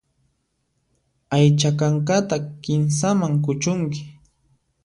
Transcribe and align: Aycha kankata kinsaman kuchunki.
Aycha 1.37 1.71
kankata 1.79 2.35
kinsaman 2.61 3.33
kuchunki. 3.45 4.01